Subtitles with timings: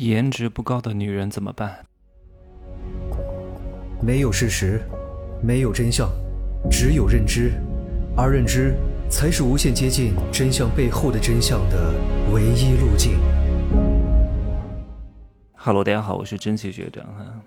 [0.00, 1.84] 颜值不高的女人怎么办？
[4.00, 4.80] 没有事实，
[5.42, 6.10] 没有真相，
[6.70, 7.52] 只有认知，
[8.16, 8.74] 而认知
[9.10, 11.92] 才是无限接近真相背后的真相的
[12.32, 13.18] 唯一路径。
[15.52, 17.38] Hello，大家好，我是蒸汽学长哈。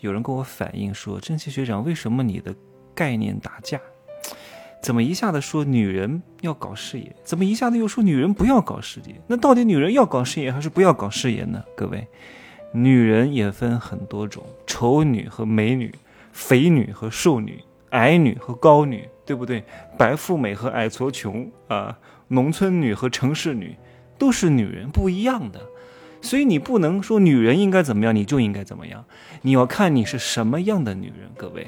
[0.00, 2.52] 有人跟我反映说，蒸汽学长，为什么你的
[2.92, 3.80] 概念打架？
[4.82, 7.14] 怎么一下子说女人要搞事业？
[7.22, 9.14] 怎么一下子又说女人不要搞事业？
[9.26, 11.62] 那到底女人要搞事业还是不要搞事业呢？
[11.76, 12.06] 各位，
[12.72, 15.94] 女人也分很多种，丑女和美女，
[16.32, 19.62] 肥女和瘦女，矮女和高女，对不对？
[19.98, 23.76] 白富美和矮矬穷啊，农村女和城市女，
[24.18, 25.60] 都是女人，不一样的。
[26.22, 29.04] 所以你不能说女人应该怎么样，你就应该怎么样。
[29.42, 31.66] 你要看你是什么样的女人，各位，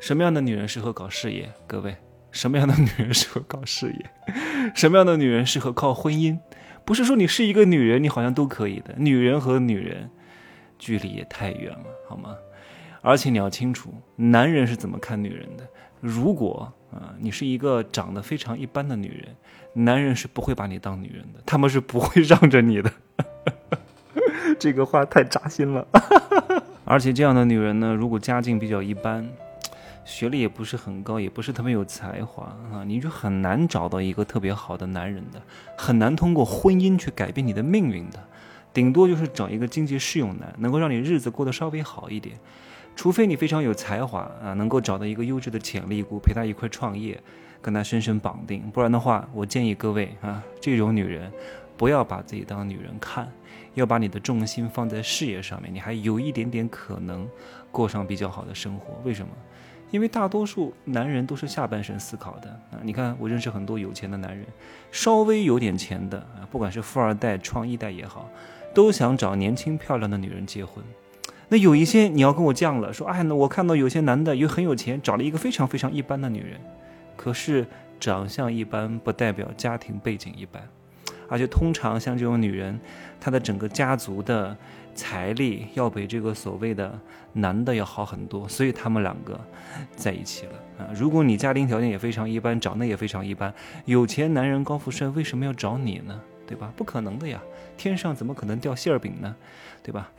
[0.00, 1.50] 什么样的女人适合搞事业？
[1.66, 1.94] 各位。
[2.32, 4.10] 什么样的女人适合搞事业？
[4.74, 6.38] 什么样的女人适合靠婚姻？
[6.84, 8.94] 不是说你是一个女人，你好像都可以的。
[8.96, 10.10] 女人和女人
[10.78, 12.34] 距离也太远了，好吗？
[13.02, 15.64] 而且你要清楚，男人是怎么看女人的。
[16.00, 22.90] 如果啊，你是一个长得非常一般的女人，男人是不会把你当女人的，他们是不会让着你的。
[24.58, 25.86] 这个话太扎心了。
[26.84, 29.28] 而且这样的女人呢，如果家境比较一般。
[30.04, 35.40] 学历也不是很高，也不是特别有才华啊，你就很难找到一个特别好的男人的，
[35.78, 38.18] 很难通过婚姻去改变你的命运的，
[38.72, 42.36] 顶多就是找一个经济适用男，能够让你日子过得稍微好一点。
[42.94, 47.18] 除非你非常有才华啊，能够找到一个优质的潜力股，陪他一块创业，
[47.62, 48.70] 跟他深深绑定。
[48.70, 51.32] 不然的话，我建议各位啊，这种女人
[51.76, 53.32] 不要把自己当女人看，
[53.74, 57.26] 要把你的重心放在事业上面，你还有一点点可能
[57.70, 59.00] 过上比较好的生活。
[59.04, 59.32] 为什么？
[59.92, 62.80] 因为大多数男人都是下半身思考的啊！
[62.82, 64.44] 你看，我认识很多有钱的男人，
[64.90, 68.28] 稍微有点钱的啊，不管是富二代、创一代也好，
[68.74, 70.82] 都想找年轻漂亮的女人结婚。
[71.48, 76.58] 那有一些你要跟我犟了，说哎，那我看到有些男的又很有钱，找了一个非常非常一般的女人，
[77.14, 77.66] 可是
[78.00, 80.66] 长相一般不代表家庭背景一般，
[81.28, 82.80] 而且通常像这种女人，
[83.20, 84.56] 她的整个家族的。
[84.94, 86.98] 财力要比这个所谓的
[87.32, 89.40] 男的要好很多，所以他们两个
[89.96, 90.88] 在一起了啊！
[90.94, 93.52] 如果你家庭条件也非常一般，长得也非常一般，
[93.86, 96.20] 有钱男人高富帅为什么要找你呢？
[96.46, 96.72] 对吧？
[96.76, 97.40] 不可能的呀，
[97.76, 99.34] 天上怎么可能掉馅儿饼呢？
[99.82, 100.10] 对吧？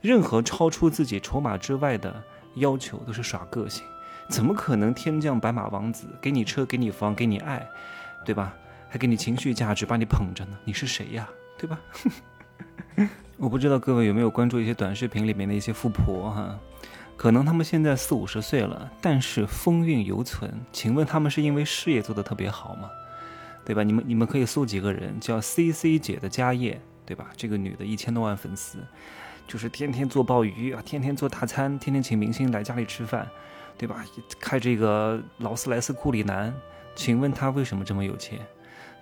[0.00, 2.22] 任何超出自己筹码之外的
[2.54, 3.84] 要求都是耍个性，
[4.28, 7.66] 怎么可能天降白马王子给你车给你房给你爱，
[8.24, 8.54] 对吧？
[8.88, 10.58] 还给你情绪价值把你捧着呢？
[10.64, 11.28] 你是谁呀？
[11.58, 11.78] 对吧？
[13.42, 16.56] 我不知道各位有没有关注一些短视频里面的一些富婆哈，
[17.16, 20.48] 可能他们现在四五十岁了，但是风韵犹存。
[20.70, 22.88] 请问他们是因为事业做得特别好吗？
[23.64, 23.82] 对吧？
[23.82, 27.32] 你们你们可以搜几个人，叫 C C 姐的家业，对吧？
[27.36, 28.78] 这个女的一千多万粉丝，
[29.48, 33.28] 就是天天做鲍鱼啊，天天做大餐，天天请明星来家里吃饭，
[33.76, 34.04] 对吧？
[34.38, 36.54] 开这个劳斯莱斯库里南，
[36.94, 38.38] 请问她为什么这么有钱？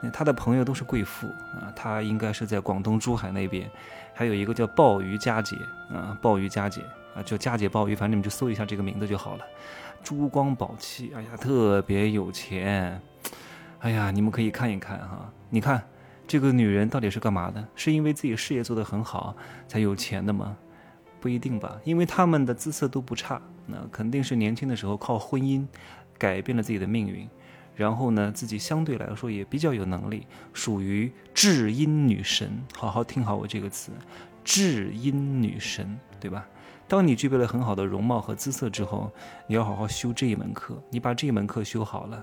[0.09, 1.27] 他的朋友都是贵妇
[1.61, 3.69] 啊，他应该是在广东珠海那边，
[4.15, 5.57] 还有一个叫鲍鱼佳姐
[5.93, 6.81] 啊，鲍鱼佳姐
[7.15, 9.45] 啊，叫佳姐鲍鱼，反正你们就搜一下这个名字就好了。
[10.03, 13.01] 珠光宝气，哎呀，特别有钱，
[13.81, 15.31] 哎呀，你们可以看一看哈。
[15.51, 15.83] 你看
[16.27, 17.63] 这个女人到底是干嘛的？
[17.75, 19.37] 是因为自己事业做得很好
[19.69, 20.57] 才有钱的吗？
[21.21, 25.67] 不一定吧，因为他们的姿色都不差，那肯定是年轻的时候靠婚姻
[26.17, 27.29] 改变了自己的命运。
[27.81, 32.63] 然后呢，自己相对来说也比较有能力，属于至阴女神。
[32.77, 33.91] 好好听好我这个词，
[34.45, 36.47] 至阴女神，对吧？
[36.87, 39.11] 当你具备了很好的容貌和姿色之后，
[39.47, 40.79] 你要好好修这一门课。
[40.91, 42.23] 你把这一门课修好了，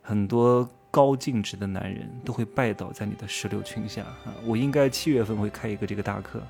[0.00, 4.32] 很多高净值的男人都会拜倒在你的石榴裙下啊！
[4.44, 6.40] 我应该七月份会开一个这个大课，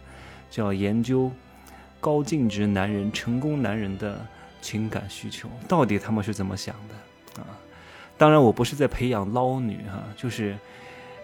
[0.51, 1.33] 叫研究
[1.99, 4.21] 高净值男人、成功男人的
[4.61, 7.47] 情感需求，到底他们是怎么想的啊？
[8.19, 10.57] 当然，我不是在培养捞女哈，就是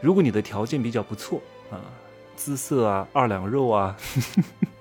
[0.00, 1.80] 如果你的条件比较不错啊，
[2.36, 3.96] 姿色啊，二两肉啊，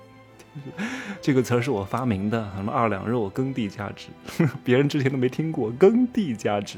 [1.22, 4.08] 这个词儿是我发明的，什么二两肉耕地价值，
[4.62, 6.76] 别人之前都没听过耕地价值。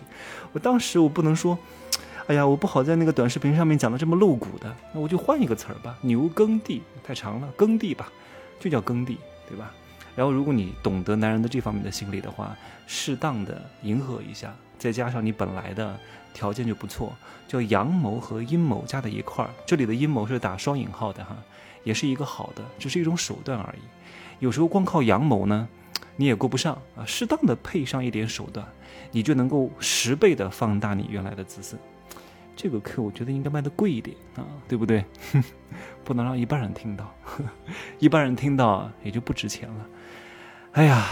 [0.52, 1.58] 我当时我不能说，
[2.28, 8.12] 哎呀，我不好在那个短视频上面讲的这么露骨的，那我就换一个词儿吧，牛耕地太长了，耕地吧，
[8.60, 9.74] 就叫耕地，对吧？
[10.16, 12.56] 然后如果你懂得男人的这方面的心理的话，
[12.86, 14.54] 适当的迎合一下。
[14.76, 15.98] 再加上你本来的
[16.34, 17.14] 条件就不错，
[17.48, 21.36] 叫阳谋和阴谋加在一块儿，这里的阴谋是打双引号的哈，
[21.84, 23.82] 也是一个好的，只是一种手段而已。
[24.40, 25.66] 有时候光靠阳谋呢，
[26.16, 28.66] 你也顾不上啊，适当的配上一点手段，
[29.12, 31.78] 你就能够十倍的放大你原来的姿色。
[32.56, 35.04] 这个课我觉得应该卖的贵一点啊，对不对？
[36.04, 37.12] 不能让一半人听到，
[37.98, 39.86] 一半人听到也就不值钱了。
[40.72, 41.06] 哎呀，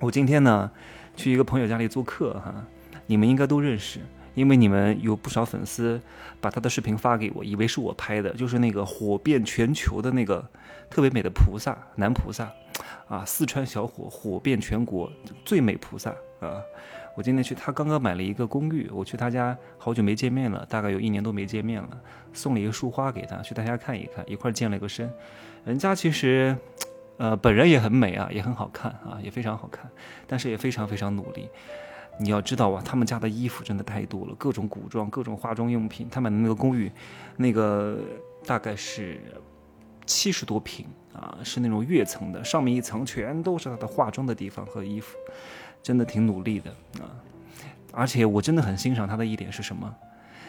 [0.00, 0.70] 我今天呢
[1.16, 2.64] 去一个朋友家里做客哈，
[3.06, 4.00] 你们应该都认识，
[4.34, 6.00] 因为你们有不少粉丝
[6.40, 10.48] 把他的视频发给我，以为是我拍的，就是那个火遍全球的那个
[10.90, 12.50] 特别美的菩萨男菩萨
[13.08, 15.10] 啊，四川小伙火遍全国
[15.44, 16.10] 最美菩萨
[16.40, 16.62] 啊。
[17.18, 22.00] 我今天去，他刚刚买了一个公寓，我去他家好久没见面了，大概有一年多没见面了，
[22.32, 25.12] 送了一个束花给他，去他家看一看，一块健了个身。
[25.64, 26.56] 人家其实，
[27.16, 29.90] 呃，本人也很美啊，也很好看啊，也非常好看，
[30.28, 31.48] 但是也非常非常努力。
[32.20, 36.06] 你要知道啊，他们家的衣服真的太多了，各种古装、各种化妆用品。
[36.08, 36.88] 他买的那个公寓，
[37.36, 37.98] 那个
[38.46, 39.20] 大概是
[40.06, 45.18] 七十多平啊，是那种跃层的，上面一层全都是他的化妆的地方和衣服。
[45.82, 46.70] 真的挺努力的
[47.02, 47.08] 啊，
[47.92, 49.94] 而且我真的很欣赏他的一点是什么？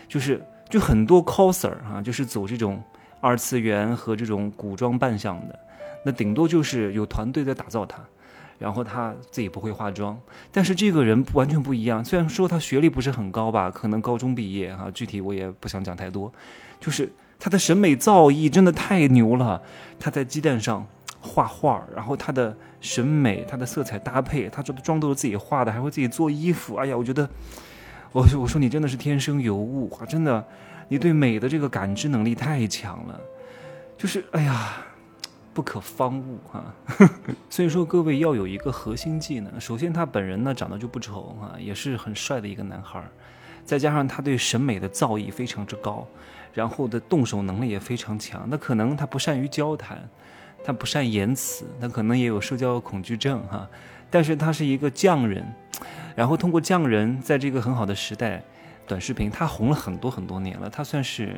[0.08, 2.82] 就是就很多 coser 啊，就是走这种
[3.22, 5.60] 二次元和这种古装扮相的，
[6.04, 8.04] 那顶多就是有团队在打造他，
[8.58, 10.20] 然后他自己不会化妆。
[10.52, 16.32] 但是这个人完全不一样，虽然说他学历不是很高吧，可能高中毕业啊，具体我也不想讲太多，
[16.80, 19.62] 就是他的审美造诣真的太牛了，
[20.00, 20.86] 他在鸡蛋上。
[21.22, 26.76] 画画，然后他的审美、他的色彩搭配，他这妆都是自己画的，还会自己做衣服。
[26.76, 27.30] 哎呀，我觉得，
[28.12, 30.06] 我我说你真的是天生尤物啊！
[30.06, 30.46] 真的，
[30.88, 33.20] 你对美的这个感知能力太强了，
[33.98, 34.78] 就是哎呀，
[35.54, 36.74] 不可方物啊！
[37.50, 39.60] 所以说，各位要有一个核心技能。
[39.60, 43.12] 首先，他本人呢长得就不丑啊，也是很帅的一个男孩儿，
[43.66, 46.08] 再加上他对审美的造诣非常之高，
[46.54, 48.48] 然后的动手能力也非常强。
[48.50, 50.10] 那可能他不善于交谈。
[50.64, 53.68] 他不善言辞，他可能也有社交恐惧症哈，
[54.10, 55.46] 但是他是一个匠人，
[56.16, 58.44] 然后通过匠人在这个很好的时代，
[58.88, 61.36] 短视频他红了很多很多年了，他算是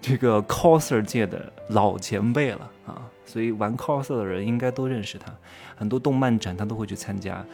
[0.00, 5.32] 这个 coser 界的老前辈了啊，所以玩 coser 的人应该都认识他，
[5.74, 7.44] 很多动漫展他都会去参加，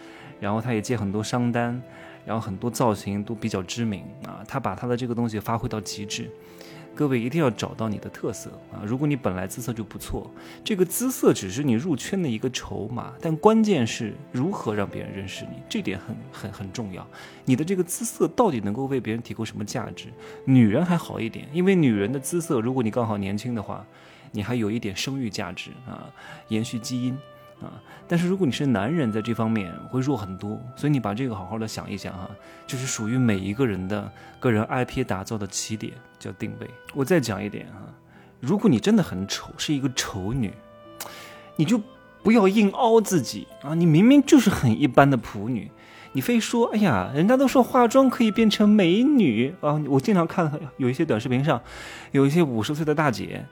[0.40, 1.80] 然后他也接很多商单，
[2.26, 6.28] 然后很多造型都比较知名啊，他把他的这个东西发挥到极致。
[6.94, 8.84] 各位一定要找到你的特色啊！
[8.86, 10.30] 如果你本来姿色就不错，
[10.62, 17.06] 这个姿色只是你入圈的一个筹码，但关键是如何让别人认识你，这点很很很重要。
[17.44, 20.06] 你的这个姿色到底能够为别人提供什么价值？
[20.44, 23.84] 女人还好一点，因为女人的姿色，如果你刚好年轻的话，
[24.30, 26.06] 你还有一点生育价值啊，
[26.48, 27.18] 延续基因。
[27.62, 32.28] 啊，但是如果你是男人，在这方面会弱很多，所以你把这个好好的想一想哈，
[32.66, 36.68] 就是属于每一个人的个人 IP 打造的起点叫定位。
[36.94, 37.80] 我再讲一点哈，
[38.40, 40.52] 如果你真的很丑，是一个丑女，
[41.56, 41.80] 你就
[42.22, 45.70] 不要硬凹自己啊，你明明就是很一般的普女，
[46.12, 51.62] 你非说哎呀，人家都说化妆可以变成美女啊，我经常看有一些短视频上，
[52.12, 53.46] 有一些五十岁的大姐。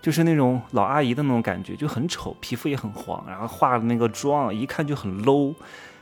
[0.00, 5.52] 就是那种老阿姨的那种感觉，就很丑，皮肤也很黄，然后化的那个妆一看就很 low，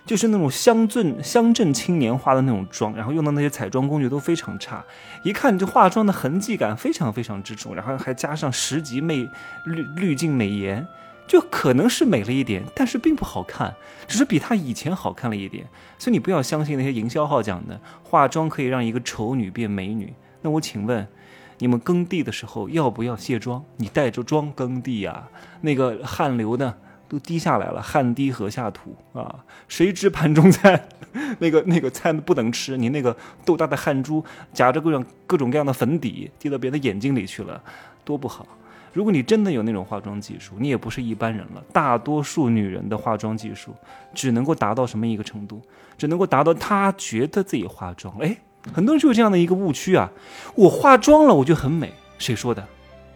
[0.05, 4.85] 就是那种乡镇乡镇青年化的那种妆，然后用的那些彩妆工具都非常差，
[5.23, 9.29] 一看就化妆的痕迹感非常非常之重，然后还加上十级美
[9.65, 10.87] 滤滤镜美颜，
[11.27, 13.75] 就可能是美了一点，但是并不好看，
[14.07, 15.67] 只是比她以前好看了一点。
[15.99, 20.13] 所以你不要相信那些营销号讲的化妆可以让一个丑女变美女。
[20.43, 21.09] 那我请问。
[21.59, 23.65] 你们耕地的时候要不要卸妆？
[23.77, 25.29] 你带着妆耕地呀，
[25.63, 26.75] 那个汗流呢
[27.09, 29.45] 都滴下来了，汗滴禾下土啊！
[29.69, 30.89] 谁知盘中餐，
[31.39, 32.77] 那个那个餐不能吃。
[32.77, 37.63] 你那个豆大的汗珠夹着各种各种各样的粉底滴到别的眼睛里去了，
[38.05, 38.47] 多不好！
[38.93, 41.63] 如果你真的有那种化妆技术，你也不是一般人了。
[41.73, 43.75] 大多数女人的化妆技术
[44.15, 45.61] 只能够达到什么一个程度？
[45.97, 48.37] 只能够达到她觉得自己化妆，哎。
[48.73, 50.11] 很多人就有这样的一个误区啊，
[50.55, 52.67] 我化妆了我就很美，谁说的？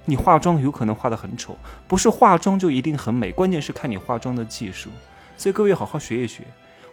[0.06, 4.88] 你化妆有可能化得很丑，不是化妆就一定很美，关键是看你化妆的技术。
[5.36, 6.42] 所以各位好好学一学，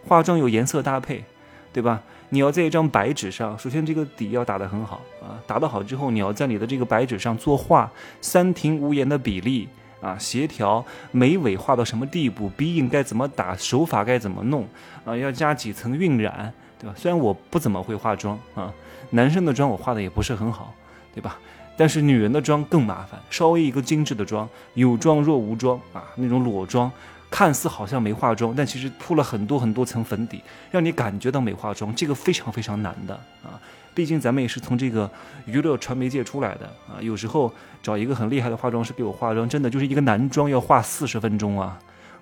[0.06, 1.24] 化妆有颜色搭配，
[1.72, 2.02] 对吧？
[2.28, 9.68] 你要在一张白纸上，首先这个底要打得很好啊，打得好之后，你要在你的这个白纸上作画，三庭五眼的比例
[10.00, 14.68] 啊，协调眉尾画到什么地步，鼻影该怎么打，手法该怎么弄
[15.04, 16.52] 啊，要加几层晕染。
[16.78, 16.94] 对吧？
[16.96, 18.72] 虽然我不怎么会化妆啊，
[19.10, 20.72] 男生的妆我化的也不是很好，
[21.14, 21.38] 对吧？
[21.76, 26.90] 但是女人的妆更麻烦，稍微一个精致的妆，有妆若无妆啊，那种裸妆，
[27.30, 33.60] 看似好像没化妆，但其实铺了很多很多层粉底，让你感觉到没化妆，这个非常非常难的啊。
[33.94, 35.10] 毕竟咱们也是从这个
[35.46, 41.78] 娱乐传媒界出来的啊，有时候找一个很厉害的化妆师给我化妆，真的就是一个男装要化四十分钟啊。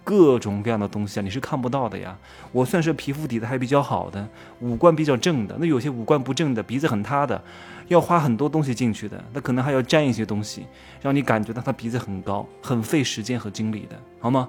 [0.07, 2.17] 各种各样的东西啊，你是看不到的呀。
[2.53, 4.25] 我算是皮肤底子还比较好的，
[4.61, 7.43] 五官比较正的，那有些五官不正的，鼻子很塌的，
[7.89, 10.65] 要花很多东西进去的，那可能还要粘一些东西，
[11.03, 14.49] 让你感觉到他鼻子很高，很费时间和精力的，好吗？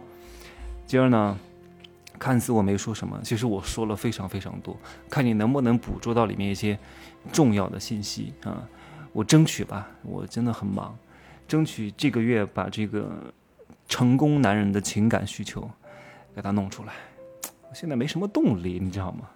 [0.86, 1.36] 今儿呢，
[2.20, 4.78] 看似我没说什么，其实我说了非常非常多，
[5.10, 6.78] 看你能不能捕捉到里面一些
[7.34, 8.62] 重要的信息啊。
[9.12, 10.96] 我争取吧，我真的很忙，
[11.48, 13.34] 争取这个月把这个。
[13.88, 15.70] 成功男人的情感需求，
[16.36, 16.94] 给他弄出来。
[17.70, 19.30] 我现在没什么动力，你知道吗？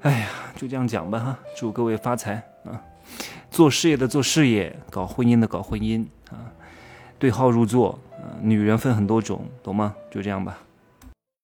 [0.00, 1.38] 哎呀，就这样讲吧哈。
[1.56, 2.34] 祝各位发财
[2.64, 2.80] 啊！
[3.50, 6.52] 做事业的做事业，搞婚姻的搞婚姻啊。
[7.18, 8.38] 对号入座啊。
[8.40, 9.94] 女人分很多种，懂吗？
[10.10, 10.58] 就这样吧。